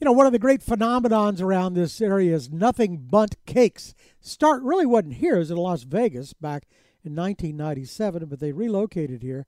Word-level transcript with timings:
you 0.00 0.04
know, 0.04 0.12
one 0.12 0.26
of 0.26 0.32
the 0.32 0.38
great 0.38 0.64
phenomenons 0.64 1.42
around 1.42 1.74
this 1.74 2.00
area 2.00 2.34
is 2.34 2.50
Nothing 2.50 2.98
Bundt 2.98 3.36
Cakes. 3.46 3.94
Start 4.20 4.62
really 4.62 4.86
wasn't 4.86 5.14
here; 5.14 5.36
it 5.36 5.40
was 5.40 5.50
in 5.50 5.56
Las 5.56 5.82
Vegas 5.82 6.32
back 6.34 6.68
in 7.04 7.16
1997, 7.16 8.26
but 8.26 8.38
they 8.38 8.52
relocated 8.52 9.22
here. 9.22 9.46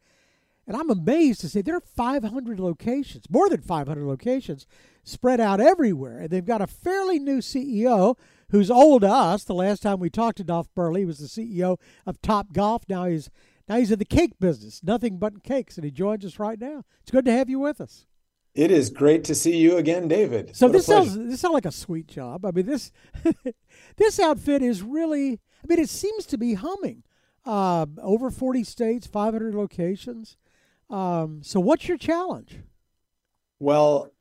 And 0.67 0.77
I'm 0.77 0.91
amazed 0.91 1.41
to 1.41 1.49
say 1.49 1.63
there 1.63 1.77
are 1.77 1.81
500 1.81 2.61
locations, 2.61 3.31
more 3.31 3.49
than 3.49 3.61
500 3.61 4.05
locations, 4.05 4.67
spread 5.05 5.41
out 5.41 5.61
everywhere. 5.61 6.19
And 6.19 6.31
they've 6.31 6.45
got 6.45 6.63
a 6.63 6.67
fairly 6.67 7.19
new 7.19 7.39
CEO 7.39 8.17
who's 8.51 8.71
old 8.71 9.03
to 9.03 9.09
us. 9.09 9.45
The 9.45 9.55
last 9.55 9.83
time 9.83 9.99
we 9.99 10.11
talked 10.11 10.37
to 10.39 10.45
Dolf 10.45 10.69
Berle, 10.77 10.99
he 10.99 11.05
was 11.05 11.19
the 11.19 11.27
CEO 11.27 11.79
of 12.07 12.23
TopGolf. 12.23 12.83
Now 12.89 13.07
he's 13.07 13.31
now 13.69 13.77
he's 13.77 13.93
in 13.93 14.01
the 14.01 14.05
cake 14.05 14.33
business, 14.41 14.83
Nothing 14.83 15.19
Bundt 15.19 15.45
Cakes, 15.45 15.77
and 15.77 15.85
he 15.85 15.93
joins 15.93 16.25
us 16.25 16.41
right 16.41 16.59
now. 16.59 16.85
It's 17.03 17.13
good 17.13 17.25
to 17.27 17.33
have 17.33 17.49
you 17.49 17.61
with 17.61 17.81
us. 17.81 18.07
It 18.55 18.71
is 18.71 18.91
great 18.91 19.25
to 19.25 19.35
see 19.35 19.57
you 19.57 19.77
again, 19.77 20.09
David. 20.09 20.57
So 20.57 20.67
what 20.67 20.73
this 20.73 20.87
sounds 20.87 21.17
this 21.17 21.41
sounds 21.41 21.55
like 21.55 21.67
a 21.67 21.73
sweet 21.73 22.09
job. 22.09 22.45
I 22.45 22.51
mean 22.51 22.67
this 22.67 22.91
this 23.97 24.19
outfit 24.19 24.63
is 24.63 24.83
really. 24.83 25.41
I 25.63 25.67
mean, 25.67 25.79
it 25.79 25.91
seems 25.91 26.25
to 26.27 26.39
be 26.39 26.55
humming. 26.55 27.03
Uh, 27.45 27.87
over 28.03 28.31
40 28.31 28.65
states, 28.65 29.07
500 29.07 29.55
locations. 29.55 30.37
Um, 30.89 31.41
so, 31.43 31.61
what's 31.61 31.89
your 31.89 31.97
challenge? 31.97 32.61
Well, 33.59 34.13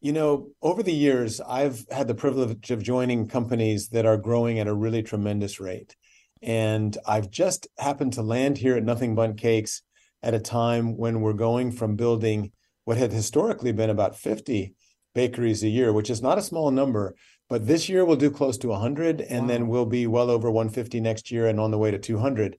you 0.00 0.12
know, 0.12 0.50
over 0.62 0.82
the 0.82 0.92
years, 0.92 1.40
I've 1.40 1.86
had 1.90 2.08
the 2.08 2.14
privilege 2.14 2.70
of 2.70 2.82
joining 2.82 3.28
companies 3.28 3.88
that 3.88 4.06
are 4.06 4.16
growing 4.16 4.58
at 4.58 4.66
a 4.66 4.74
really 4.74 5.02
tremendous 5.02 5.60
rate. 5.60 5.96
And 6.42 6.96
I've 7.06 7.30
just 7.30 7.66
happened 7.78 8.12
to 8.14 8.22
land 8.22 8.58
here 8.58 8.76
at 8.76 8.84
Nothing 8.84 9.14
Bundt 9.14 9.38
Cakes 9.38 9.82
at 10.22 10.34
a 10.34 10.40
time 10.40 10.96
when 10.96 11.20
we're 11.20 11.32
going 11.32 11.72
from 11.72 11.96
building 11.96 12.52
what 12.84 12.96
had 12.96 13.12
historically 13.12 13.72
been 13.72 13.90
about 13.90 14.16
50 14.16 14.74
bakeries 15.14 15.62
a 15.62 15.68
year, 15.68 15.92
which 15.92 16.10
is 16.10 16.22
not 16.22 16.38
a 16.38 16.42
small 16.42 16.70
number, 16.70 17.14
but 17.48 17.66
this 17.66 17.88
year 17.88 18.04
we'll 18.04 18.16
do 18.16 18.30
close 18.30 18.58
to 18.58 18.68
100 18.68 19.20
and 19.20 19.42
wow. 19.42 19.48
then 19.48 19.68
we'll 19.68 19.86
be 19.86 20.06
well 20.06 20.30
over 20.30 20.50
150 20.50 21.00
next 21.00 21.30
year 21.30 21.46
and 21.46 21.60
on 21.60 21.70
the 21.70 21.78
way 21.78 21.90
to 21.90 21.98
200. 21.98 22.56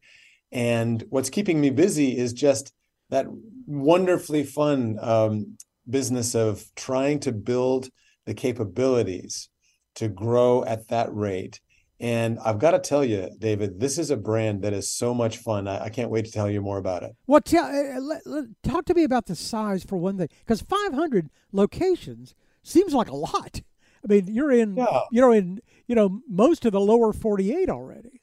And 0.52 1.04
what's 1.10 1.30
keeping 1.30 1.60
me 1.60 1.70
busy 1.70 2.18
is 2.18 2.34
just 2.34 2.72
that 3.10 3.26
wonderfully 3.66 4.44
fun 4.44 4.98
um, 5.02 5.58
business 5.90 6.36
of 6.36 6.64
trying 6.76 7.20
to 7.22 7.32
build 7.32 7.90
the 8.26 8.34
capabilities 8.34 9.50
to 9.96 10.08
grow 10.08 10.64
at 10.64 10.88
that 10.90 11.14
rate. 11.14 11.60
And 12.00 12.40
I've 12.40 12.60
got 12.60 12.72
to 12.72 12.80
tell 12.80 13.06
you, 13.06 13.30
David, 13.40 13.80
this 13.80 13.98
is 13.98 14.12
a 14.12 14.18
brand 14.18 14.64
that 14.64 14.74
is 14.74 14.92
so 14.92 15.14
much 15.14 15.38
fun. 15.38 15.68
I, 15.68 15.86
I 15.86 15.90
can't 15.90 16.10
wait 16.10 16.26
to 16.26 16.32
tell 16.32 16.50
you 16.50 16.62
more 16.62 16.78
about 16.78 17.04
it. 17.04 17.12
Well, 17.26 17.40
tell, 17.40 17.66
uh, 17.66 18.02
let, 18.02 18.28
let, 18.28 18.46
talk 18.64 18.86
to 18.86 18.94
me 18.94 19.04
about 19.04 19.28
the 19.28 19.36
size 19.36 19.84
for 19.84 19.96
one 19.98 20.18
thing, 20.18 20.28
because 20.40 20.62
500 20.62 21.30
locations 21.54 22.36
seems 22.64 22.94
like 22.94 23.10
a 23.10 23.16
lot. 23.16 23.62
I 24.04 24.14
mean, 24.14 24.28
you're 24.28 24.52
in, 24.52 24.76
yeah. 24.76 25.02
you 25.12 25.22
know, 25.22 25.32
in 25.32 25.62
you 25.88 25.96
know 25.96 26.22
most 26.30 26.66
of 26.66 26.74
the 26.74 26.82
lower 26.82 27.14
48 27.14 27.70
already. 27.70 28.22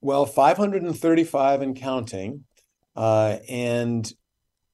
Well, 0.00 0.26
535 0.26 1.62
and 1.62 1.74
counting. 1.74 2.44
Uh, 2.94 3.38
and 3.48 4.12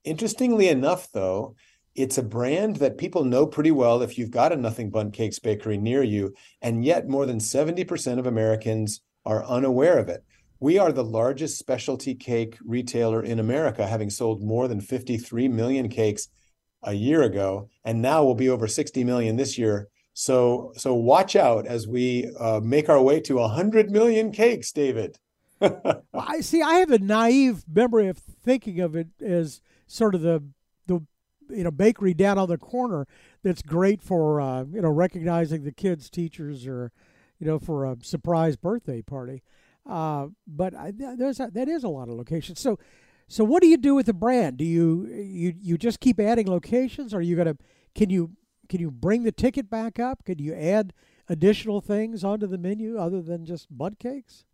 interestingly 0.05 0.69
enough, 0.69 1.09
though, 1.13 1.55
it's 1.95 2.19
a 2.19 2.23
brand 2.23 2.77
that 2.77 2.99
people 2.99 3.25
know 3.25 3.47
pretty 3.47 3.71
well 3.71 4.03
if 4.03 4.17
you've 4.17 4.31
got 4.31 4.53
a 4.53 4.57
Nothing 4.57 4.91
Bundt 4.91 5.13
Cakes 5.13 5.39
bakery 5.39 5.77
near 5.77 6.03
you, 6.03 6.35
and 6.63 6.85
yet 6.85 7.09
more 7.09 7.27
than 7.27 7.39
70% 7.39 8.19
of 8.19 8.27
Americans 8.27 9.01
are 9.25 9.45
unaware 9.45 9.99
of 9.99 10.09
it. 10.09 10.25
We 10.61 10.79
are 10.79 10.93
the 10.93 11.05
largest 11.05 11.59
specialty 11.59 12.15
cake 12.15 12.59
retailer 12.65 13.23
in 13.23 13.39
America, 13.39 13.87
having 13.87 14.11
sold 14.11 14.43
more 14.43 14.69
than 14.69 14.81
53 14.81 15.49
million 15.49 15.89
cakes 15.89 16.29
a 16.83 16.93
year 16.93 17.23
ago, 17.23 17.69
and 17.85 18.01
now 18.01 18.25
we'll 18.25 18.35
be 18.35 18.49
over 18.49 18.67
60 18.67 19.05
million 19.05 19.37
this 19.37 19.59
year. 19.59 19.89
So, 20.13 20.73
so 20.77 20.95
watch 20.95 21.35
out 21.35 21.67
as 21.67 21.89
we 21.89 22.31
uh, 22.39 22.61
make 22.63 22.89
our 22.89 23.03
way 23.03 23.21
to 23.21 23.37
100 23.37 23.91
million 23.91 24.33
cakes, 24.33 24.73
David. 24.73 25.17
I 26.15 26.41
see. 26.41 26.63
I 26.63 26.75
have 26.75 26.91
a 26.91 26.99
naive 26.99 27.65
memory 27.71 28.09
of 28.09 28.19
thinking 28.19 28.81
of 28.81 28.97
it 28.97 29.09
as 29.21 29.61
sort 29.87 30.15
of 30.15 30.23
the 30.23 30.43
the 30.87 31.05
you 31.51 31.65
know 31.65 31.71
bakery 31.71 32.15
down 32.15 32.39
on 32.39 32.49
the 32.49 32.59
corner 32.59 33.07
that's 33.43 33.63
great 33.63 34.03
for 34.03 34.41
uh, 34.41 34.65
you 34.65 34.81
know 34.81 34.91
recognizing 34.91 35.65
the 35.65 35.73
kids, 35.73 36.11
teachers, 36.11 36.67
or 36.67 36.93
you 37.39 37.47
know 37.47 37.59
for 37.59 37.85
a 37.85 37.97
surprise 38.03 38.57
birthday 38.57 39.03
party. 39.03 39.43
Uh, 39.89 40.29
but 40.47 40.75
I, 40.75 40.93
there's 40.95 41.41
a, 41.41 41.51
that 41.53 41.69
is 41.69 41.85
a 41.85 41.89
lot 41.89 42.09
of 42.09 42.15
locations. 42.15 42.61
So, 42.61 42.79
so 43.29 43.45
what 43.45 43.63
do 43.63 43.69
you 43.69 43.77
do 43.77 43.95
with 43.95 44.07
the 44.07 44.13
brand? 44.13 44.59
Do 44.59 44.65
you 44.65 45.07
you 45.07 45.55
you 45.61 45.79
just 45.79 46.01
keep 46.01 46.21
adding 46.21 46.49
locations? 46.49 47.15
Or 47.15 47.19
are 47.19 47.23
you 47.23 47.37
gonna 47.37 47.57
can 47.95 48.11
you 48.11 48.33
can 48.69 48.81
you 48.81 48.91
bring 48.91 49.25
the 49.25 49.33
ticket 49.33 49.71
back 49.71 49.99
up? 49.99 50.25
Can 50.25 50.39
you 50.39 50.55
add 50.55 50.93
additional 51.29 51.81
things 51.81 52.25
onto 52.25 52.47
the 52.47 52.59
menu 52.59 52.99
other 52.99 53.23
than 53.23 53.45
just 53.45 53.67
Bundt 53.71 53.99
cakes? 53.99 54.45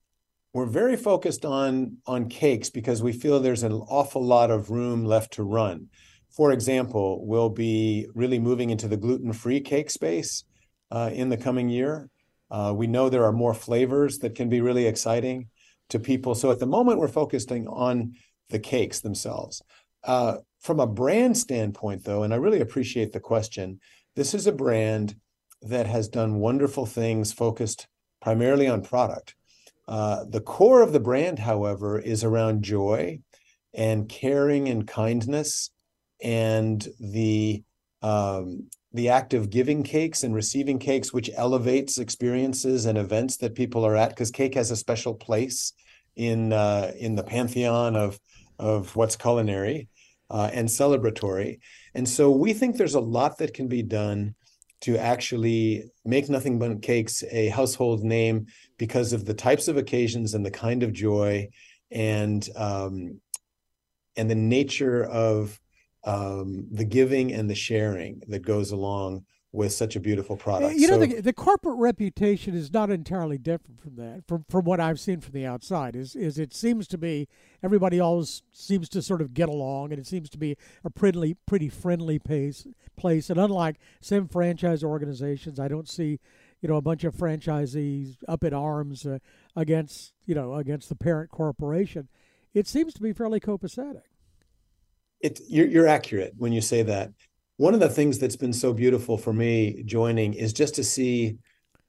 we're 0.56 0.64
very 0.64 0.96
focused 0.96 1.44
on 1.44 1.98
on 2.06 2.30
cakes 2.30 2.70
because 2.70 3.02
we 3.02 3.12
feel 3.12 3.38
there's 3.38 3.62
an 3.62 3.72
awful 3.72 4.24
lot 4.24 4.50
of 4.50 4.70
room 4.70 5.04
left 5.04 5.34
to 5.34 5.42
run. 5.42 5.88
For 6.36 6.52
example, 6.52 7.26
we'll 7.26 7.48
be 7.48 8.06
really 8.14 8.38
moving 8.38 8.68
into 8.68 8.88
the 8.88 8.98
gluten-free 8.98 9.60
cake 9.62 9.90
space 9.90 10.44
uh, 10.90 11.10
in 11.12 11.30
the 11.30 11.38
coming 11.38 11.70
year. 11.70 12.10
Uh, 12.50 12.74
we 12.76 12.86
know 12.86 13.08
there 13.08 13.24
are 13.24 13.32
more 13.32 13.54
flavors 13.54 14.18
that 14.18 14.34
can 14.34 14.50
be 14.50 14.60
really 14.60 14.86
exciting 14.86 15.48
to 15.88 15.98
people. 15.98 16.34
So 16.34 16.50
at 16.50 16.58
the 16.58 16.66
moment, 16.66 16.98
we're 16.98 17.08
focusing 17.08 17.66
on 17.68 18.16
the 18.50 18.58
cakes 18.58 19.00
themselves. 19.00 19.62
Uh, 20.04 20.36
from 20.60 20.78
a 20.78 20.86
brand 20.86 21.38
standpoint, 21.38 22.04
though, 22.04 22.22
and 22.22 22.34
I 22.34 22.36
really 22.36 22.60
appreciate 22.60 23.12
the 23.12 23.20
question, 23.20 23.80
this 24.14 24.34
is 24.34 24.46
a 24.46 24.52
brand 24.52 25.16
that 25.62 25.86
has 25.86 26.08
done 26.08 26.38
wonderful 26.38 26.84
things 26.84 27.32
focused 27.32 27.88
primarily 28.20 28.68
on 28.68 28.82
product. 28.82 29.34
The 29.88 30.42
core 30.44 30.82
of 30.82 30.92
the 30.92 31.00
brand, 31.00 31.38
however, 31.38 31.98
is 31.98 32.22
around 32.24 32.62
joy 32.62 33.20
and 33.72 34.08
caring 34.08 34.68
and 34.68 34.86
kindness 34.86 35.70
and 36.22 36.86
the 37.00 37.62
um, 38.02 38.68
the 38.92 39.08
act 39.10 39.34
of 39.34 39.50
giving 39.50 39.82
cakes 39.82 40.22
and 40.22 40.34
receiving 40.34 40.78
cakes, 40.78 41.12
which 41.12 41.30
elevates 41.34 41.98
experiences 41.98 42.86
and 42.86 42.96
events 42.96 43.36
that 43.38 43.54
people 43.54 43.84
are 43.84 43.96
at, 43.96 44.10
because 44.10 44.30
cake 44.30 44.54
has 44.54 44.70
a 44.70 44.76
special 44.76 45.14
place 45.14 45.72
in 46.14 46.52
uh, 46.52 46.92
in 46.98 47.14
the 47.14 47.24
pantheon 47.24 47.96
of 47.96 48.18
of 48.58 48.94
what's 48.96 49.16
culinary 49.16 49.88
uh, 50.30 50.50
and 50.52 50.68
celebratory. 50.68 51.58
And 51.94 52.08
so 52.08 52.30
we 52.30 52.52
think 52.52 52.76
there's 52.76 52.94
a 52.94 53.00
lot 53.00 53.38
that 53.38 53.54
can 53.54 53.68
be 53.68 53.82
done 53.82 54.34
to 54.82 54.96
actually 54.98 55.90
make 56.04 56.28
Nothing 56.28 56.58
Bundt 56.58 56.82
Cakes 56.82 57.24
a 57.30 57.48
household 57.48 58.02
name 58.02 58.46
because 58.78 59.12
of 59.12 59.24
the 59.24 59.34
types 59.34 59.68
of 59.68 59.76
occasions 59.76 60.34
and 60.34 60.44
the 60.44 60.50
kind 60.50 60.82
of 60.82 60.92
joy 60.92 61.48
and 61.90 62.46
um, 62.56 63.20
and 64.16 64.30
the 64.30 64.34
nature 64.34 65.04
of 65.04 65.58
um, 66.06 66.68
the 66.70 66.84
giving 66.84 67.32
and 67.32 67.50
the 67.50 67.54
sharing 67.54 68.22
that 68.28 68.40
goes 68.40 68.70
along 68.70 69.24
with 69.52 69.72
such 69.72 69.96
a 69.96 70.00
beautiful 70.00 70.36
product. 70.36 70.76
You 70.76 70.86
know, 70.86 71.00
so, 71.00 71.06
the, 71.06 71.20
the 71.20 71.32
corporate 71.32 71.78
reputation 71.78 72.54
is 72.54 72.72
not 72.72 72.90
entirely 72.90 73.38
different 73.38 73.80
from 73.80 73.96
that. 73.96 74.22
From 74.28 74.44
from 74.48 74.64
what 74.64 74.80
I've 74.80 75.00
seen 75.00 75.20
from 75.20 75.32
the 75.32 75.46
outside, 75.46 75.96
is 75.96 76.14
is 76.14 76.38
it 76.38 76.54
seems 76.54 76.86
to 76.88 76.98
be 76.98 77.26
everybody 77.62 77.98
always 77.98 78.42
seems 78.52 78.88
to 78.90 79.02
sort 79.02 79.20
of 79.20 79.34
get 79.34 79.48
along, 79.48 79.92
and 79.92 79.98
it 79.98 80.06
seems 80.06 80.28
to 80.30 80.38
be 80.38 80.56
a 80.84 80.90
pretty 80.90 81.36
pretty 81.46 81.68
friendly 81.68 82.18
pace 82.18 82.66
place. 82.96 83.30
And 83.30 83.40
unlike 83.40 83.76
some 84.00 84.28
franchise 84.28 84.84
organizations, 84.84 85.58
I 85.58 85.68
don't 85.68 85.88
see 85.88 86.20
you 86.60 86.68
know 86.68 86.76
a 86.76 86.82
bunch 86.82 87.04
of 87.04 87.14
franchisees 87.14 88.16
up 88.28 88.44
in 88.44 88.52
arms 88.52 89.06
uh, 89.06 89.18
against 89.56 90.12
you 90.26 90.34
know 90.34 90.54
against 90.54 90.88
the 90.88 90.96
parent 90.96 91.30
corporation. 91.30 92.08
It 92.52 92.68
seems 92.68 92.94
to 92.94 93.02
be 93.02 93.12
fairly 93.12 93.40
copacetic. 93.40 94.02
It 95.20 95.40
you're, 95.48 95.66
you're 95.66 95.88
accurate 95.88 96.34
when 96.36 96.52
you 96.52 96.60
say 96.60 96.82
that 96.82 97.10
one 97.56 97.74
of 97.74 97.80
the 97.80 97.88
things 97.88 98.18
that's 98.18 98.36
been 98.36 98.52
so 98.52 98.72
beautiful 98.72 99.16
for 99.16 99.32
me 99.32 99.82
joining 99.84 100.34
is 100.34 100.52
just 100.52 100.74
to 100.74 100.84
see 100.84 101.38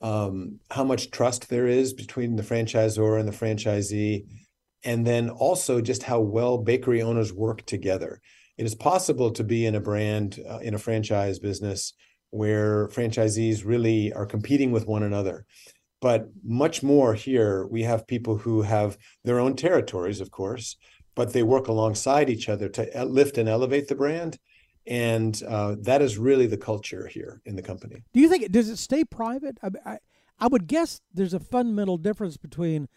um, 0.01 0.59
how 0.71 0.83
much 0.83 1.11
trust 1.11 1.49
there 1.49 1.67
is 1.67 1.93
between 1.93 2.35
the 2.35 2.43
franchisor 2.43 3.19
and 3.19 3.27
the 3.27 3.33
franchisee, 3.33 4.25
and 4.83 5.05
then 5.05 5.29
also 5.29 5.81
just 5.81 6.03
how 6.03 6.19
well 6.19 6.57
bakery 6.57 7.01
owners 7.01 7.33
work 7.33 7.65
together. 7.65 8.21
It 8.57 8.65
is 8.65 8.75
possible 8.75 9.31
to 9.31 9.43
be 9.43 9.65
in 9.65 9.75
a 9.75 9.81
brand, 9.81 10.39
uh, 10.49 10.59
in 10.59 10.73
a 10.73 10.79
franchise 10.79 11.39
business 11.39 11.93
where 12.29 12.87
franchisees 12.89 13.65
really 13.65 14.13
are 14.13 14.25
competing 14.25 14.71
with 14.71 14.87
one 14.87 15.03
another. 15.03 15.45
But 15.99 16.29
much 16.43 16.83
more 16.83 17.13
here, 17.13 17.65
we 17.67 17.83
have 17.83 18.07
people 18.07 18.37
who 18.37 18.61
have 18.61 18.97
their 19.23 19.39
own 19.39 19.55
territories, 19.55 20.21
of 20.21 20.29
course, 20.31 20.77
but 21.17 21.33
they 21.33 21.43
work 21.43 21.67
alongside 21.67 22.29
each 22.29 22.47
other 22.47 22.69
to 22.69 23.05
lift 23.05 23.37
and 23.37 23.49
elevate 23.49 23.89
the 23.89 23.95
brand 23.95 24.39
and 24.85 25.43
uh, 25.45 25.75
that 25.79 26.01
is 26.01 26.17
really 26.17 26.47
the 26.47 26.57
culture 26.57 27.07
here 27.07 27.41
in 27.43 27.57
the 27.57 27.61
company. 27.61 28.03
Do 28.13 28.21
you 28.21 28.29
think 28.29 28.49
does 28.51 28.69
it 28.69 28.77
stay 28.77 29.03
private? 29.03 29.57
I, 29.61 29.69
I, 29.85 29.97
I 30.39 30.47
would 30.47 30.67
guess 30.67 31.01
there's 31.13 31.33
a 31.33 31.41
fundamental 31.41 31.97
difference 31.97 32.37
between 32.37 32.87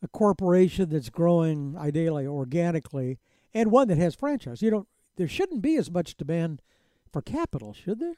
a 0.00 0.06
corporation 0.06 0.90
that's 0.90 1.10
growing 1.10 1.74
ideally 1.76 2.26
organically 2.26 3.18
and 3.52 3.72
one 3.72 3.88
that 3.88 3.98
has 3.98 4.14
franchise. 4.14 4.62
You 4.62 4.70
know, 4.70 4.86
there 5.16 5.26
shouldn't 5.26 5.62
be 5.62 5.76
as 5.76 5.90
much 5.90 6.16
demand 6.16 6.62
for 7.10 7.20
capital, 7.20 7.72
should 7.72 7.98
there? 7.98 8.16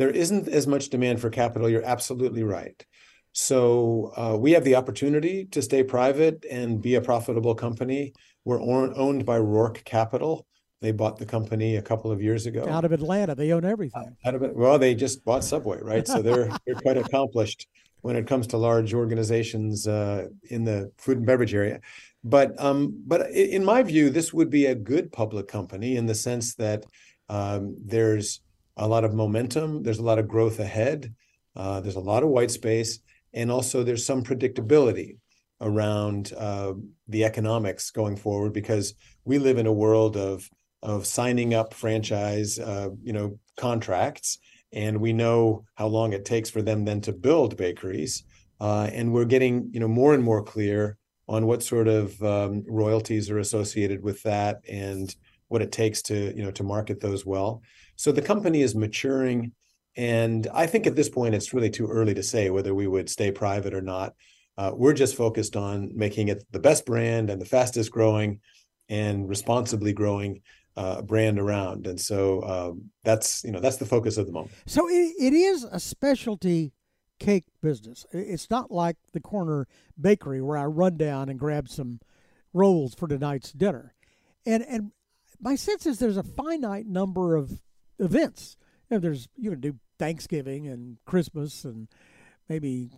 there 0.00 0.08
isn't 0.08 0.48
as 0.48 0.66
much 0.66 0.88
demand 0.88 1.20
for 1.20 1.28
capital. 1.28 1.68
You're 1.68 1.84
absolutely 1.84 2.42
right. 2.42 2.86
So 3.32 4.12
uh, 4.16 4.36
we 4.36 4.52
have 4.52 4.64
the 4.64 4.74
opportunity 4.74 5.44
to 5.46 5.62
stay 5.62 5.82
private 5.82 6.44
and 6.50 6.80
be 6.80 6.96
a 6.96 7.00
profitable 7.00 7.54
company. 7.54 8.12
We're 8.44 8.60
owned 8.60 9.24
by 9.24 9.38
Roark 9.38 9.84
Capital. 9.84 10.46
They 10.80 10.92
bought 10.92 11.18
the 11.18 11.26
company 11.26 11.76
a 11.76 11.82
couple 11.82 12.10
of 12.10 12.22
years 12.22 12.46
ago. 12.46 12.66
Out 12.68 12.84
of 12.84 12.92
Atlanta, 12.92 13.34
they 13.34 13.52
own 13.52 13.64
everything. 13.64 14.16
Out 14.24 14.34
of 14.34 14.42
it, 14.42 14.56
well, 14.56 14.78
they 14.78 14.94
just 14.94 15.24
bought 15.24 15.44
Subway, 15.44 15.78
right? 15.82 16.08
So 16.08 16.22
they're 16.22 16.48
they're 16.66 16.74
quite 16.76 16.96
accomplished 16.96 17.68
when 18.00 18.16
it 18.16 18.26
comes 18.26 18.46
to 18.48 18.56
large 18.56 18.94
organizations 18.94 19.86
uh, 19.86 20.28
in 20.44 20.64
the 20.64 20.90
food 20.96 21.18
and 21.18 21.26
beverage 21.26 21.54
area. 21.54 21.80
But 22.24 22.58
um, 22.58 23.02
but 23.06 23.30
in 23.30 23.62
my 23.64 23.82
view, 23.82 24.08
this 24.08 24.32
would 24.32 24.48
be 24.48 24.66
a 24.66 24.74
good 24.74 25.12
public 25.12 25.48
company 25.48 25.96
in 25.96 26.06
the 26.06 26.14
sense 26.14 26.54
that 26.54 26.84
um, 27.28 27.76
there's 27.84 28.40
a 28.76 28.88
lot 28.88 29.04
of 29.04 29.12
momentum, 29.12 29.82
there's 29.82 29.98
a 29.98 30.02
lot 30.02 30.18
of 30.18 30.28
growth 30.28 30.60
ahead, 30.60 31.14
uh, 31.56 31.80
there's 31.80 31.96
a 31.96 32.00
lot 32.00 32.22
of 32.22 32.30
white 32.30 32.50
space, 32.50 33.00
and 33.32 33.50
also 33.50 33.82
there's 33.82 34.06
some 34.06 34.22
predictability 34.22 35.16
around 35.60 36.32
uh, 36.36 36.72
the 37.08 37.24
economics 37.24 37.90
going 37.90 38.16
forward 38.16 38.52
because 38.52 38.94
we 39.24 39.38
live 39.38 39.58
in 39.58 39.66
a 39.66 39.72
world 39.72 40.16
of 40.16 40.48
of 40.82 41.06
signing 41.06 41.52
up 41.52 41.74
franchise 41.74 42.58
uh, 42.58 42.88
you 43.02 43.12
know 43.12 43.38
contracts. 43.56 44.38
And 44.72 45.00
we 45.00 45.12
know 45.12 45.64
how 45.74 45.88
long 45.88 46.12
it 46.12 46.24
takes 46.24 46.48
for 46.48 46.62
them 46.62 46.84
then 46.84 47.00
to 47.02 47.12
build 47.12 47.56
bakeries. 47.56 48.22
Uh, 48.60 48.88
and 48.92 49.12
we're 49.12 49.24
getting 49.24 49.70
you 49.72 49.80
know 49.80 49.88
more 49.88 50.14
and 50.14 50.22
more 50.22 50.42
clear 50.42 50.96
on 51.28 51.46
what 51.46 51.62
sort 51.62 51.88
of 51.88 52.20
um, 52.22 52.64
royalties 52.66 53.30
are 53.30 53.38
associated 53.38 54.02
with 54.02 54.22
that 54.22 54.60
and 54.68 55.14
what 55.48 55.62
it 55.62 55.72
takes 55.72 56.02
to 56.02 56.34
you 56.36 56.42
know 56.42 56.50
to 56.52 56.62
market 56.62 57.00
those 57.00 57.26
well. 57.26 57.62
So 57.96 58.12
the 58.12 58.22
company 58.22 58.62
is 58.62 58.74
maturing 58.74 59.52
and 59.96 60.46
I 60.52 60.66
think 60.66 60.86
at 60.86 60.96
this 60.96 61.08
point, 61.08 61.34
it's 61.34 61.52
really 61.52 61.70
too 61.70 61.86
early 61.86 62.14
to 62.14 62.22
say 62.22 62.50
whether 62.50 62.74
we 62.74 62.86
would 62.86 63.08
stay 63.08 63.30
private 63.30 63.74
or 63.74 63.82
not. 63.82 64.14
Uh, 64.56 64.72
we're 64.74 64.92
just 64.92 65.16
focused 65.16 65.56
on 65.56 65.90
making 65.94 66.28
it 66.28 66.44
the 66.50 66.58
best 66.58 66.84
brand 66.86 67.30
and 67.30 67.40
the 67.40 67.46
fastest 67.46 67.90
growing 67.90 68.40
and 68.88 69.28
responsibly 69.28 69.92
growing 69.92 70.42
uh, 70.76 71.02
brand 71.02 71.38
around. 71.38 71.86
And 71.86 72.00
so 72.00 72.42
um, 72.42 72.90
that's 73.04 73.42
you 73.44 73.52
know 73.52 73.60
that's 73.60 73.76
the 73.76 73.86
focus 73.86 74.16
of 74.16 74.26
the 74.26 74.32
moment. 74.32 74.52
So 74.66 74.88
it, 74.88 75.14
it 75.18 75.32
is 75.32 75.64
a 75.64 75.80
specialty 75.80 76.72
cake 77.18 77.44
business. 77.62 78.06
It's 78.12 78.50
not 78.50 78.70
like 78.70 78.96
the 79.12 79.20
corner 79.20 79.66
bakery 80.00 80.40
where 80.40 80.56
I 80.56 80.64
run 80.64 80.96
down 80.96 81.28
and 81.28 81.38
grab 81.38 81.68
some 81.68 82.00
rolls 82.52 82.94
for 82.94 83.08
tonight's 83.08 83.52
dinner. 83.52 83.94
And 84.46 84.64
and 84.66 84.92
my 85.40 85.54
sense 85.54 85.86
is 85.86 85.98
there's 85.98 86.16
a 86.16 86.22
finite 86.22 86.86
number 86.86 87.36
of 87.36 87.62
events 87.98 88.56
you 88.90 88.96
know, 88.96 89.00
there's 89.00 89.28
you 89.36 89.50
can 89.50 89.60
do 89.60 89.76
Thanksgiving 89.98 90.66
and 90.66 90.98
Christmas 91.04 91.64
and 91.64 91.88
maybe 92.48 92.90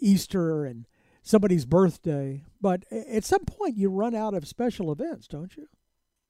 Easter 0.00 0.64
and 0.64 0.86
somebody's 1.22 1.64
birthday, 1.64 2.44
but 2.60 2.84
at 2.92 3.24
some 3.24 3.44
point 3.44 3.76
you 3.76 3.90
run 3.90 4.14
out 4.14 4.34
of 4.34 4.46
special 4.46 4.92
events, 4.92 5.26
don't 5.26 5.56
you? 5.56 5.66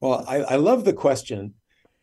Well, 0.01 0.25
I, 0.29 0.39
I 0.39 0.57
love 0.57 0.85
the 0.85 0.93
question, 0.93 1.55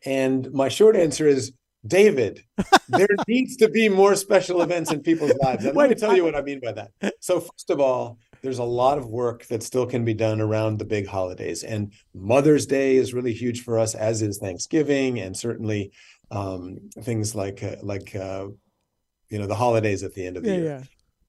and 0.04 0.52
my 0.52 0.68
short 0.68 0.96
answer 0.96 1.26
is 1.26 1.52
David, 1.86 2.42
there 2.88 3.08
needs 3.28 3.56
to 3.56 3.68
be 3.68 3.88
more 3.88 4.14
special 4.14 4.62
events 4.62 4.92
in 4.92 5.00
people's 5.00 5.34
lives. 5.42 5.64
And 5.64 5.76
let 5.76 5.88
me 5.88 5.94
tell 5.94 6.16
you 6.16 6.24
what 6.24 6.34
I 6.34 6.42
mean 6.42 6.60
by 6.60 6.72
that. 6.72 7.14
So, 7.20 7.40
first 7.40 7.70
of 7.70 7.80
all, 7.80 8.18
there's 8.42 8.58
a 8.58 8.64
lot 8.64 8.98
of 8.98 9.06
work 9.06 9.46
that 9.46 9.62
still 9.62 9.86
can 9.86 10.04
be 10.04 10.14
done 10.14 10.40
around 10.40 10.78
the 10.78 10.84
big 10.84 11.06
holidays. 11.06 11.62
And 11.62 11.92
Mother's 12.14 12.66
Day 12.66 12.96
is 12.96 13.14
really 13.14 13.32
huge 13.32 13.62
for 13.62 13.78
us, 13.78 13.94
as 13.94 14.22
is 14.22 14.38
Thanksgiving, 14.38 15.18
and 15.18 15.36
certainly 15.36 15.92
um, 16.30 16.78
things 17.02 17.34
like 17.34 17.62
uh, 17.62 17.76
like 17.82 18.14
uh, 18.14 18.46
you 19.28 19.38
know 19.38 19.46
the 19.46 19.54
holidays 19.54 20.02
at 20.02 20.14
the 20.14 20.26
end 20.26 20.36
of 20.36 20.42
the 20.42 20.50
yeah, 20.50 20.56
year. 20.56 20.64
Yeah. 20.64 20.82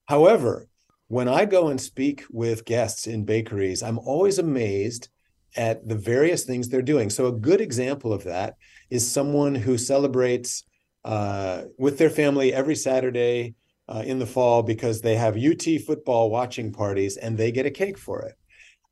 However, 0.06 0.68
when 1.08 1.28
I 1.28 1.44
go 1.44 1.68
and 1.68 1.80
speak 1.80 2.24
with 2.30 2.64
guests 2.64 3.06
in 3.06 3.24
bakeries, 3.24 3.82
I'm 3.82 3.98
always 3.98 4.38
amazed 4.38 5.08
at 5.56 5.86
the 5.88 5.94
various 5.94 6.44
things 6.44 6.68
they're 6.68 6.82
doing. 6.82 7.10
So 7.10 7.26
a 7.26 7.32
good 7.32 7.60
example 7.60 8.12
of 8.12 8.24
that 8.24 8.54
is 8.90 9.10
someone 9.10 9.54
who 9.54 9.78
celebrates 9.78 10.64
uh, 11.04 11.64
with 11.78 11.98
their 11.98 12.10
family 12.10 12.52
every 12.52 12.76
Saturday 12.76 13.54
uh, 13.88 14.02
in 14.04 14.18
the 14.18 14.26
fall 14.26 14.62
because 14.62 15.00
they 15.00 15.16
have 15.16 15.36
UT 15.36 15.64
football 15.86 16.30
watching 16.30 16.72
parties 16.72 17.16
and 17.16 17.36
they 17.36 17.50
get 17.50 17.66
a 17.66 17.70
cake 17.70 17.96
for 17.98 18.22
it. 18.22 18.34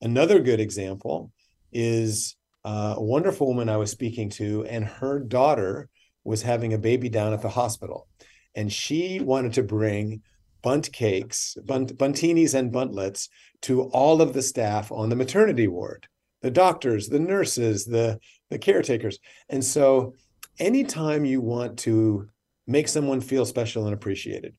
Another 0.00 0.40
good 0.40 0.60
example 0.60 1.32
is 1.72 2.36
uh, 2.64 2.94
a 2.96 3.02
wonderful 3.02 3.46
woman 3.46 3.68
I 3.68 3.76
was 3.76 3.90
speaking 3.90 4.30
to, 4.30 4.64
and 4.64 4.84
her 4.84 5.18
daughter 5.18 5.88
was 6.26 6.42
having 6.42 6.72
a 6.72 6.78
baby 6.78 7.08
down 7.08 7.32
at 7.32 7.42
the 7.42 7.48
hospital, 7.48 8.08
and 8.54 8.72
she 8.72 9.20
wanted 9.20 9.54
to 9.54 9.62
bring 9.62 10.22
bundt 10.62 10.92
cakes, 10.92 11.56
bundt, 11.64 11.96
Bundtinis 11.96 12.54
and 12.54 12.72
Bundtlets 12.72 13.28
to 13.62 13.82
all 13.82 14.20
of 14.20 14.32
the 14.32 14.42
staff 14.42 14.90
on 14.90 15.08
the 15.08 15.16
maternity 15.16 15.68
ward, 15.68 16.08
the 16.42 16.50
doctors, 16.50 17.08
the 17.08 17.20
nurses, 17.20 17.84
the 17.84 18.18
the 18.50 18.58
caretakers. 18.58 19.18
And 19.48 19.64
so 19.64 20.14
anytime 20.58 21.24
you 21.24 21.40
want 21.40 21.78
to 21.80 22.28
make 22.66 22.88
someone 22.88 23.20
feel 23.20 23.44
special 23.44 23.84
and 23.84 23.94
appreciated 23.94 24.54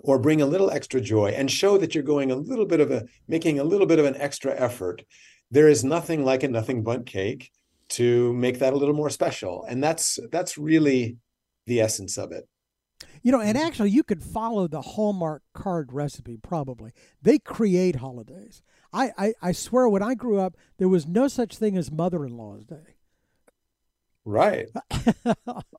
or 0.00 0.18
bring 0.18 0.42
a 0.42 0.46
little 0.46 0.70
extra 0.70 1.00
joy 1.00 1.30
and 1.30 1.50
show 1.50 1.78
that 1.78 1.94
you're 1.94 2.04
going 2.04 2.30
a 2.30 2.36
little 2.36 2.66
bit 2.66 2.80
of 2.80 2.90
a 2.90 3.04
making 3.28 3.58
a 3.58 3.64
little 3.64 3.86
bit 3.86 3.98
of 3.98 4.04
an 4.04 4.16
extra 4.16 4.54
effort, 4.58 5.02
there 5.50 5.68
is 5.68 5.84
nothing 5.84 6.24
like 6.24 6.42
a 6.42 6.48
nothing 6.48 6.82
bundt 6.82 7.06
cake 7.06 7.50
to 7.92 8.32
make 8.34 8.58
that 8.58 8.72
a 8.72 8.76
little 8.76 8.94
more 8.94 9.10
special. 9.10 9.64
And 9.68 9.82
that's 9.82 10.18
that's 10.30 10.58
really 10.58 11.18
the 11.66 11.80
essence 11.80 12.18
of 12.18 12.32
it. 12.32 12.48
You 13.22 13.32
know, 13.32 13.40
and 13.40 13.56
actually, 13.56 13.90
you 13.90 14.02
could 14.02 14.22
follow 14.22 14.66
the 14.66 14.80
Hallmark 14.80 15.42
card 15.54 15.92
recipe 15.92 16.36
probably. 16.36 16.92
They 17.20 17.38
create 17.38 17.96
holidays. 17.96 18.62
I, 18.92 19.12
I, 19.16 19.32
I 19.40 19.52
swear, 19.52 19.88
when 19.88 20.02
I 20.02 20.14
grew 20.14 20.38
up, 20.38 20.56
there 20.78 20.88
was 20.88 21.06
no 21.06 21.28
such 21.28 21.56
thing 21.56 21.76
as 21.76 21.90
Mother 21.90 22.24
in 22.24 22.36
Law's 22.36 22.64
Day. 22.64 22.96
Right. 24.24 24.68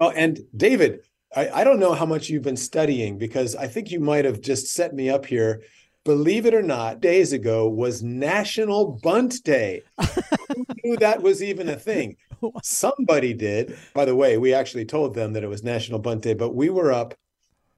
oh, 0.02 0.10
and 0.10 0.40
David, 0.56 1.02
I, 1.36 1.50
I 1.50 1.64
don't 1.64 1.80
know 1.80 1.94
how 1.94 2.06
much 2.06 2.30
you've 2.30 2.44
been 2.44 2.58
studying 2.58 3.18
because 3.18 3.56
I 3.56 3.68
think 3.68 3.92
you 3.92 4.00
might 4.00 4.26
have 4.26 4.42
just 4.42 4.68
set 4.68 4.94
me 4.94 5.10
up 5.10 5.26
here 5.26 5.62
believe 6.06 6.46
it 6.46 6.54
or 6.54 6.62
not, 6.62 7.00
days 7.00 7.34
ago 7.34 7.68
was 7.68 8.04
National 8.04 9.00
Bundt 9.02 9.44
Day. 9.44 9.82
Who 10.00 10.66
knew 10.84 10.98
that 10.98 11.22
was 11.22 11.42
even 11.42 11.70
a 11.70 11.76
thing? 11.76 12.18
Somebody 12.62 13.34
did. 13.34 13.78
By 13.94 14.06
the 14.06 14.16
way, 14.16 14.38
we 14.38 14.54
actually 14.54 14.86
told 14.86 15.16
them 15.16 15.34
that 15.34 15.44
it 15.44 15.50
was 15.50 15.64
National 15.64 16.00
Bundt 16.00 16.24
Day, 16.24 16.34
but 16.34 16.56
we 16.56 16.70
were 16.70 16.92
up 16.92 17.14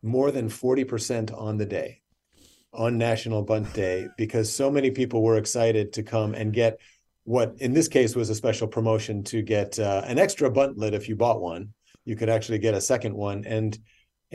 more 0.01 0.31
than 0.31 0.49
40% 0.49 1.35
on 1.39 1.57
the 1.57 1.65
day, 1.65 2.01
on 2.73 2.97
National 2.97 3.43
Bundt 3.43 3.73
Day, 3.73 4.07
because 4.17 4.53
so 4.53 4.71
many 4.71 4.91
people 4.91 5.21
were 5.21 5.37
excited 5.37 5.93
to 5.93 6.03
come 6.03 6.33
and 6.33 6.53
get 6.53 6.79
what 7.25 7.55
in 7.59 7.73
this 7.73 7.87
case 7.87 8.15
was 8.15 8.29
a 8.29 8.35
special 8.35 8.67
promotion 8.67 9.23
to 9.23 9.41
get 9.41 9.79
uh, 9.79 10.03
an 10.05 10.19
extra 10.19 10.49
Bundtlet 10.49 10.93
if 10.93 11.09
you 11.09 11.15
bought 11.15 11.41
one. 11.41 11.73
You 12.05 12.15
could 12.15 12.29
actually 12.29 12.59
get 12.59 12.75
a 12.75 12.81
second 12.81 13.15
one. 13.15 13.45
And 13.45 13.77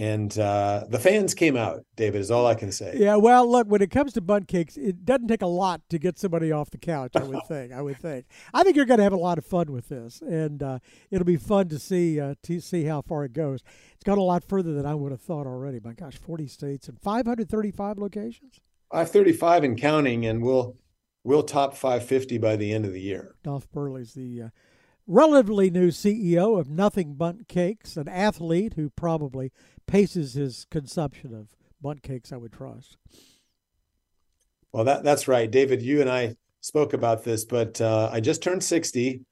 and 0.01 0.39
uh, 0.39 0.85
the 0.89 0.99
fans 0.99 1.35
came 1.35 1.59
out. 1.59 1.85
David 1.95 2.23
is 2.23 2.31
all 2.31 2.47
I 2.47 2.55
can 2.55 2.73
say. 2.73 2.97
Yeah, 2.97 3.17
well, 3.17 3.47
look, 3.47 3.67
when 3.67 3.83
it 3.83 3.91
comes 3.91 4.15
to 4.15 4.23
bundt 4.23 4.49
cakes, 4.49 4.79
it 4.79 5.05
doesn't 5.05 5.29
take 5.29 5.43
a 5.43 5.47
lot 5.47 5.83
to 5.91 5.99
get 5.99 6.19
somebody 6.19 6.51
off 6.51 6.71
the 6.71 6.79
couch. 6.79 7.13
I 7.17 7.23
would 7.23 7.45
think. 7.49 7.71
I 7.71 7.83
would 7.83 7.99
think. 7.99 8.25
I 8.55 8.63
think 8.63 8.77
you're 8.77 8.87
going 8.87 8.97
to 8.97 9.05
have 9.05 9.13
a 9.13 9.19
lot 9.19 9.37
of 9.37 9.45
fun 9.45 9.71
with 9.71 9.91
this, 9.91 10.23
and 10.23 10.63
uh, 10.63 10.79
it'll 11.11 11.27
be 11.27 11.37
fun 11.37 11.69
to 11.69 11.79
see 11.79 12.19
uh, 12.19 12.35
to 12.45 12.61
see 12.61 12.85
how 12.85 13.03
far 13.03 13.27
it 13.27 13.35
goes. 13.35 13.61
It's 13.93 14.05
gone 14.05 14.17
a 14.17 14.23
lot 14.23 14.43
further 14.43 14.73
than 14.73 14.87
I 14.87 14.95
would 14.95 15.13
have 15.13 15.21
thought 15.21 15.47
already. 15.47 15.81
My 15.85 15.93
gosh, 15.93 16.17
40 16.17 16.47
states 16.47 16.89
and 16.89 16.99
535 16.99 17.99
locations. 17.99 18.59
535 18.91 19.65
and 19.65 19.79
counting, 19.79 20.25
and 20.25 20.43
we'll 20.43 20.77
we'll 21.25 21.43
top 21.43 21.77
550 21.77 22.39
by 22.39 22.57
the 22.57 22.73
end 22.73 22.87
of 22.87 22.95
the 22.95 23.03
year. 23.03 23.35
Dolf 23.43 23.71
Berle's 23.71 24.15
the 24.15 24.45
uh, 24.45 24.49
relatively 25.11 25.71
new 25.71 25.89
CEO 25.89 26.59
of 26.59 26.71
Nothing 26.71 27.15
Bundt 27.15 27.49
Cakes, 27.49 27.97
an 27.97 28.09
athlete 28.09 28.75
who 28.75 28.91
probably 28.91 29.53
paces 29.91 30.35
his 30.35 30.67
consumption 30.71 31.35
of 31.35 31.49
bundt 31.83 32.03
cakes, 32.03 32.33
I 32.33 32.37
would 32.37 32.53
trust. 32.53 32.97
Well, 34.73 34.85
that 34.85 35.03
that's 35.03 35.27
right, 35.27 35.51
David. 35.51 35.83
You 35.83 36.01
and 36.01 36.09
I 36.09 36.37
spoke 36.61 36.93
about 36.93 37.25
this, 37.25 37.45
but 37.45 37.81
uh, 37.81 38.09
I 38.13 38.21
just 38.21 38.43
turned 38.43 38.63
sixty, 38.63 39.23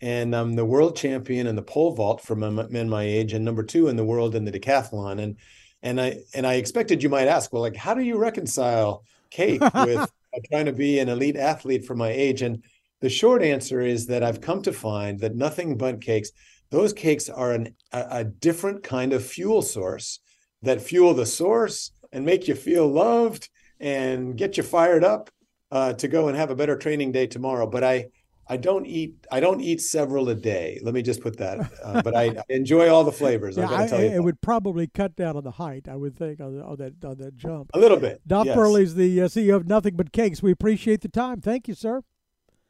and 0.00 0.34
I'm 0.34 0.54
the 0.54 0.64
world 0.64 0.96
champion 0.96 1.48
in 1.48 1.56
the 1.56 1.62
pole 1.62 1.92
vault 1.94 2.20
for 2.20 2.36
men 2.36 2.88
my 2.88 3.02
age, 3.02 3.32
and 3.32 3.44
number 3.44 3.64
two 3.64 3.88
in 3.88 3.96
the 3.96 4.04
world 4.04 4.36
in 4.36 4.44
the 4.44 4.52
decathlon. 4.52 5.20
And 5.20 5.36
and 5.82 6.00
I 6.00 6.18
and 6.32 6.46
I 6.46 6.54
expected 6.54 7.02
you 7.02 7.08
might 7.08 7.26
ask, 7.26 7.52
well, 7.52 7.62
like, 7.62 7.76
how 7.76 7.92
do 7.92 8.02
you 8.02 8.16
reconcile 8.16 9.02
cake 9.30 9.60
with 9.74 10.08
trying 10.50 10.66
to 10.66 10.72
be 10.72 11.00
an 11.00 11.08
elite 11.08 11.36
athlete 11.36 11.84
for 11.84 11.96
my 11.96 12.10
age? 12.10 12.42
And 12.42 12.62
the 13.00 13.10
short 13.10 13.42
answer 13.42 13.80
is 13.80 14.06
that 14.06 14.22
I've 14.22 14.40
come 14.40 14.62
to 14.62 14.72
find 14.72 15.18
that 15.20 15.34
Nothing 15.34 15.76
Bundt 15.76 16.02
Cakes 16.02 16.30
those 16.74 16.92
cakes 16.92 17.28
are 17.28 17.52
an, 17.52 17.74
a, 17.92 18.06
a 18.10 18.24
different 18.24 18.82
kind 18.82 19.12
of 19.12 19.24
fuel 19.24 19.62
source 19.62 20.20
that 20.62 20.80
fuel 20.80 21.14
the 21.14 21.26
source 21.26 21.92
and 22.12 22.24
make 22.24 22.48
you 22.48 22.54
feel 22.54 22.88
loved 22.88 23.48
and 23.80 24.36
get 24.36 24.56
you 24.56 24.62
fired 24.62 25.04
up 25.04 25.30
uh, 25.70 25.92
to 25.94 26.08
go 26.08 26.28
and 26.28 26.36
have 26.36 26.50
a 26.50 26.54
better 26.54 26.76
training 26.76 27.12
day 27.12 27.26
tomorrow. 27.26 27.66
But 27.66 27.84
I, 27.84 28.06
I 28.48 28.56
don't 28.56 28.86
eat 28.86 29.14
I 29.30 29.40
don't 29.40 29.60
eat 29.60 29.80
several 29.80 30.28
a 30.28 30.34
day. 30.34 30.78
Let 30.82 30.94
me 30.94 31.02
just 31.02 31.20
put 31.22 31.38
that. 31.38 31.70
Uh, 31.82 32.02
but 32.02 32.14
I, 32.14 32.24
I, 32.24 32.42
enjoy 32.48 32.88
all 32.88 33.04
the 33.04 33.12
flavors. 33.12 33.56
Yeah, 33.56 33.70
I, 33.70 33.84
it 33.86 34.22
would 34.22 34.40
probably 34.40 34.86
cut 34.86 35.16
down 35.16 35.36
on 35.36 35.44
the 35.44 35.50
height. 35.50 35.88
I 35.88 35.96
would 35.96 36.16
think 36.16 36.40
on, 36.40 36.56
the, 36.56 36.64
on 36.64 36.76
that 36.76 37.04
on 37.04 37.18
that 37.18 37.36
jump 37.36 37.70
a 37.74 37.78
little 37.78 37.98
bit. 37.98 38.20
Dolf 38.26 38.46
yes. 38.46 38.56
Berle's 38.56 38.94
the 38.94 39.22
uh, 39.22 39.28
CEO 39.28 39.56
of 39.56 39.66
Nothing 39.66 39.96
Bundt 39.96 40.12
Cakes. 40.12 40.42
We 40.42 40.50
appreciate 40.50 41.00
the 41.00 41.08
time. 41.08 41.40
Thank 41.40 41.68
you, 41.68 41.74
sir. 41.74 42.02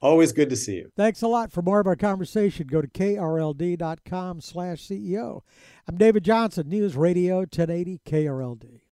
Always 0.04 0.32
good 0.32 0.50
to 0.50 0.56
see 0.56 0.74
you. 0.74 0.92
Thanks 0.94 1.22
a 1.22 1.28
lot. 1.28 1.50
For 1.50 1.62
more 1.62 1.80
of 1.80 1.86
our 1.86 1.96
conversation, 1.96 2.66
go 2.66 2.82
to 2.82 2.88
krld.com 2.88 4.42
slash 4.42 4.86
CEO. 4.86 5.40
I'm 5.88 5.96
David 5.96 6.24
Johnson, 6.24 6.68
News 6.68 6.94
Radio 6.94 7.38
1080 7.38 8.02
KRLD. 8.04 8.83